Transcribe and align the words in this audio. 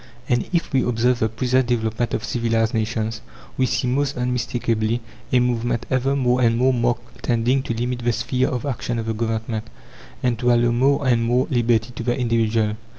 And, 0.27 0.49
if 0.51 0.73
we 0.73 0.81
observe 0.81 1.19
the 1.19 1.29
present 1.29 1.67
development 1.67 2.15
of 2.15 2.23
civilized 2.23 2.73
nations, 2.73 3.21
we 3.55 3.67
see, 3.67 3.85
most 3.87 4.17
unmistakably, 4.17 4.99
a 5.31 5.39
movement 5.39 5.85
ever 5.91 6.15
more 6.15 6.41
and 6.41 6.57
more 6.57 6.73
marked 6.73 7.21
tending 7.21 7.61
to 7.61 7.73
limit 7.75 7.99
the 7.99 8.11
sphere 8.11 8.47
of 8.49 8.65
action 8.65 8.97
of 8.97 9.05
the 9.05 9.13
Government, 9.13 9.65
and 10.23 10.39
to 10.39 10.51
allow 10.51 10.71
more 10.71 11.07
and 11.07 11.23
more 11.23 11.45
liberty 11.51 11.91
to 11.91 12.01
the 12.01 12.17
individual. 12.17 12.77